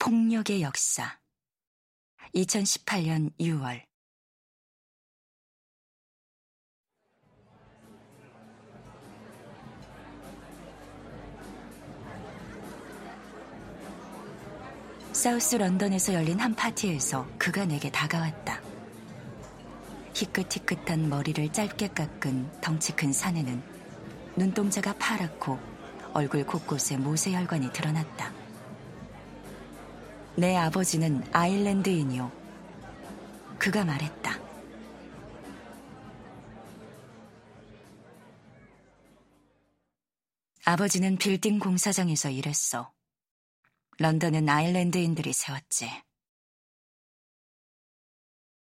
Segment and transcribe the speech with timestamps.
[0.00, 1.20] 폭력의 역사
[2.34, 3.82] 2018년 6월
[15.12, 18.62] 사우스 런던에서 열린 한 파티에서 그가 내게 다가왔다.
[20.14, 23.62] 희끗희끗한 머리를 짧게 깎은 덩치 큰 사내는
[24.34, 25.58] 눈동자가 파랗고
[26.14, 28.39] 얼굴 곳곳에 모세혈관이 드러났다.
[30.40, 32.32] 내 아버지는 아일랜드인이요.
[33.58, 34.40] 그가 말했다.
[40.64, 42.90] 아버지는 빌딩 공사장에서 일했어.
[43.98, 45.90] 런던은 아일랜드인들이 세웠지.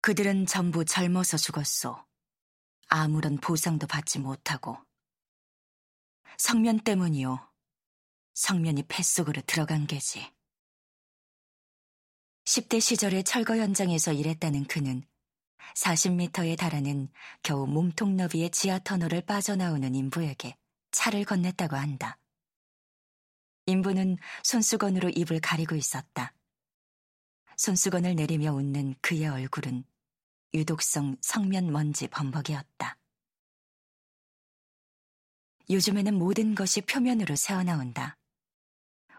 [0.00, 1.96] 그들은 전부 젊어서 죽었소.
[2.86, 4.78] 아무런 보상도 받지 못하고.
[6.38, 7.50] 성면 때문이요.
[8.34, 10.33] 성면이 뱃속으로 들어간 게지.
[12.44, 15.02] 10대 시절에 철거 현장에서 일했다는 그는
[15.74, 17.08] 40m에 달하는
[17.42, 20.56] 겨우 몸통 너비의 지하 터널을 빠져나오는 인부에게
[20.90, 22.18] 차를 건넸다고 한다.
[23.66, 26.34] 인부는 손수건으로 입을 가리고 있었다.
[27.56, 29.84] 손수건을 내리며 웃는 그의 얼굴은
[30.52, 32.98] 유독성 성면 먼지 범벅이었다.
[35.70, 38.18] 요즘에는 모든 것이 표면으로 새어나온다.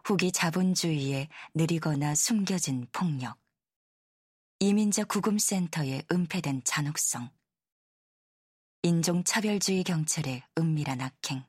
[0.06, 3.39] 후기 자본주의에 느리거나 숨겨진 폭력,
[4.59, 7.31] 이민자 구금센터의 은폐된 잔혹성,
[8.83, 11.44] 인종차별주의 경찰의 은밀한 악행,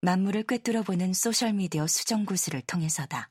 [0.00, 3.30] 만물을 꿰뚫어보는 소셜미디어 수정구슬을 통해서다.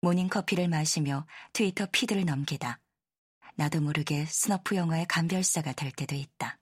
[0.00, 2.80] 모닝커피를 마시며 트위터 feed를 넘기다.
[3.56, 6.58] 나도 모르게 snuff 영화의 감별사가 될 때도 있다.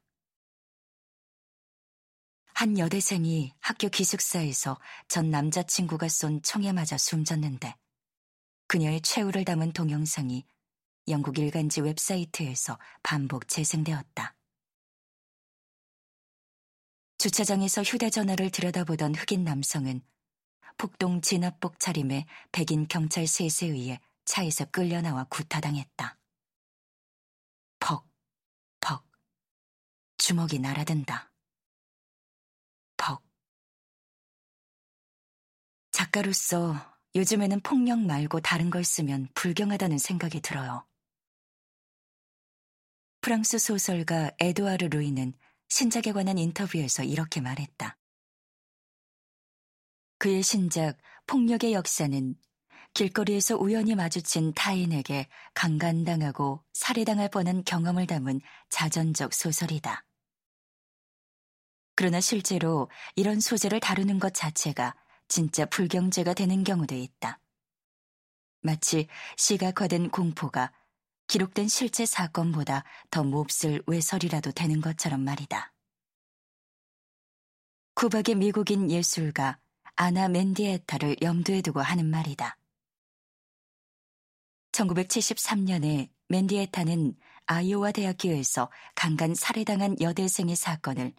[2.55, 7.75] 한 여대생이 학교 기숙사에서 전 남자친구가 쏜 총에 맞아 숨졌는데
[8.69, 10.47] 그녀의 최후를 담은 동영상이
[11.09, 14.37] 영국 일간지 웹사이트에서 반복 재생되었다.
[17.19, 20.01] 주차장에서 휴대전화를 들여다보던 흑인 남성은
[20.79, 26.17] 폭동 진압복 차림의 백인 경찰 셋에 의해 차에서 끌려나와 구타당했다.
[27.81, 28.09] 퍽,
[28.81, 29.05] 퍽,
[30.19, 31.34] 주먹이 날아든다.
[35.95, 36.75] 작가로서
[37.15, 40.85] 요즘에는 폭력 말고 다른 걸 쓰면 불경하다는 생각이 들어요.
[43.21, 45.35] 프랑스 소설가 에드와르 루이는
[45.69, 47.97] 신작에 관한 인터뷰에서 이렇게 말했다.
[50.19, 52.35] 그의 신작 폭력의 역사는
[52.95, 60.05] 길거리에서 우연히 마주친 타인에게 강간당하고 살해당할 뻔한 경험을 담은 자전적 소설이다.
[61.95, 64.97] 그러나 실제로 이런 소재를 다루는 것 자체가
[65.29, 67.41] 진짜 불경제가 되는 경우도 있다.
[68.61, 70.73] 마치 시각화된 공포가
[71.27, 75.73] 기록된 실제 사건보다 더 몹쓸 외설이라도 되는 것처럼 말이다.
[77.95, 79.59] 쿠박의 미국인 예술가
[79.97, 82.57] 아나 맨디에타를 염두에 두고 하는 말이다.
[84.73, 91.13] 1973년에 맨디에타는 아이오와 대학교에서 강간 살해당한 여대생의 사건을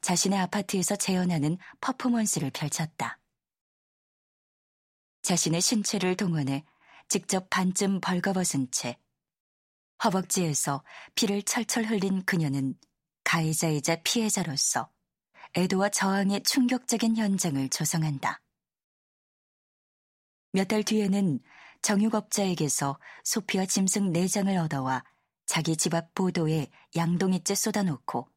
[0.00, 3.18] 자신의 아파트에서 재현하는 퍼포먼스를 펼쳤다.
[5.26, 6.64] 자신의 신체를 동원해
[7.08, 8.96] 직접 반쯤 벌거벗은 채
[10.04, 10.84] 허벅지에서
[11.16, 12.78] 피를 철철 흘린 그녀는
[13.24, 14.88] 가해자이자 피해자로서
[15.56, 18.40] 애도와 저항의 충격적인 현장을 조성한다.
[20.52, 21.40] 몇 달 뒤에는
[21.82, 25.02] 정육업자에게서 소피와 짐승 4장을 얻어와
[25.44, 28.30] 자기 집 앞 보도에 양동이째 쏟아놓고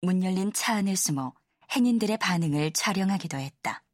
[0.00, 1.34] 문 열린 차 안에 숨어
[1.72, 3.85] 행인들의 반응을 촬영하기도 했다.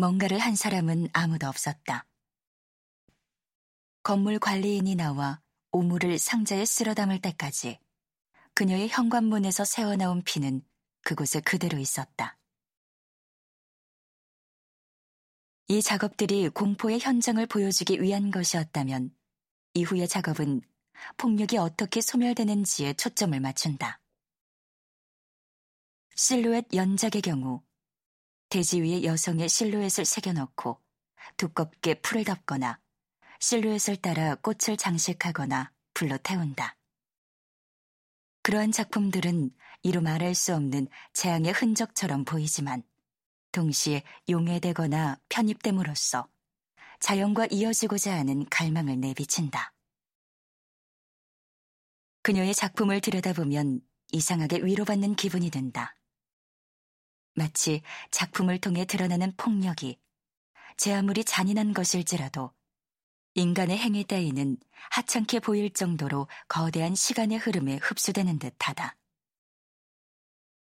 [0.00, 2.06] 뭔가를 한 사람은 아무도 없었다.
[4.04, 5.42] 건물 관리인이 나와
[5.72, 7.80] 오물을 상자에 쓸어 담을 때까지
[8.54, 10.62] 그녀의 현관문에서 새어나온 피는
[11.02, 12.38] 그곳에 그대로 있었다.
[15.66, 19.12] 이 작업들이 공포의 현장을 보여주기 위한 것이었다면
[19.74, 20.62] 이후의 작업은
[21.16, 24.00] 폭력이 어떻게 소멸되는지에 초점을 맞춘다.
[26.14, 27.67] 실루엣 연작의 경우
[28.48, 30.80] 대지 위에 여성의 실루엣을 새겨넣고
[31.36, 32.80] 두껍게 풀을 덮거나
[33.40, 36.76] 실루엣을 따라 꽃을 장식하거나 불러 태운다.
[38.42, 39.50] 그러한 작품들은
[39.82, 42.82] 이루 말할 수 없는 재앙의 흔적처럼 보이지만
[43.52, 46.28] 동시에 용해되거나 편입됨으로써
[47.00, 49.74] 자연과 이어지고자 하는 갈망을 내비친다.
[52.22, 55.94] 그녀의 작품을 들여다보면 이상하게 위로받는 기분이 든다.
[57.38, 59.98] 마치 작품을 통해 드러나는 폭력이
[60.76, 62.52] 제 아무리 잔인한 것일지라도
[63.34, 64.58] 인간의 행위 따위는
[64.90, 68.96] 하찮게 보일 정도로 거대한 시간의 흐름에 흡수되는 듯하다.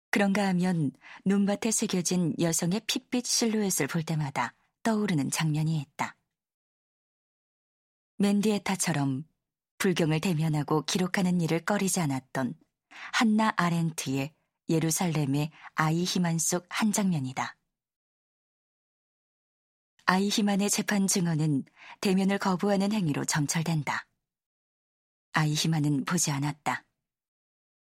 [0.09, 0.91] 그런가 하면
[1.25, 4.53] 눈밭에 새겨진 여성의 핏빛 실루엣을 볼 때마다
[4.83, 6.15] 떠오르는 장면이 있다.
[8.17, 9.25] 맨디에타처럼
[9.79, 12.55] 불경을 대면하고 기록하는 일을 꺼리지 않았던
[13.11, 14.33] 한나 아렌트의
[14.69, 17.56] 예루살렘의 아이히만 속 한 장면이다.
[20.06, 21.63] 아이히만의 재판 증언은
[22.01, 24.06] 대면을 거부하는 행위로 점철된다.
[25.31, 26.86] 아이히만은 보지 않았다.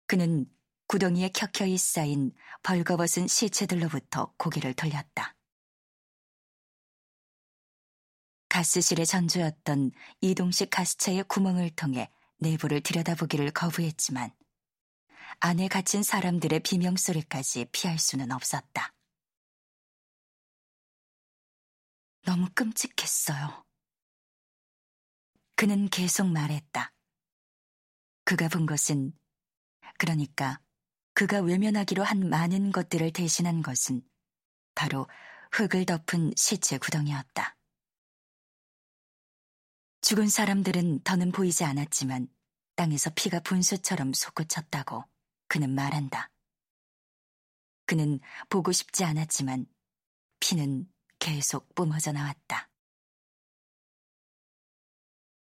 [0.06, 0.46] 그는
[0.86, 2.32] 구덩이에 켜켜이 쌓인
[2.62, 5.34] 벌거벗은 시체들로부터 고개를 돌렸다.
[8.50, 14.30] 가스실의 전조였던 이동식 가스차의 구멍을 통해 내부를 들여다보기를 거부했지만
[15.40, 18.92] 안에 갇힌 사람들의 비명소리까지 피할 수는 없었다.
[22.22, 23.64] 너무 끔찍했어요.
[25.56, 26.92] 그는 계속 말했다.
[28.24, 29.12] 그가 본 것은,
[29.98, 30.60] 그러니까
[31.12, 34.02] 그가 외면하기로 한 많은 것들을 대신한 것은
[34.74, 35.06] 바로
[35.52, 37.56] 흙을 덮은 시체 구덩이였다.
[40.00, 42.28] 죽은 사람들은 더는 보이지 않았지만
[42.74, 45.04] 땅에서 피가 분수처럼 솟구쳤다고
[45.54, 46.32] 그는 말한다.
[47.86, 48.18] 그는
[48.48, 49.66] 보고 싶지 않았지만
[50.40, 52.68] 피는 계속 뿜어져 나왔다.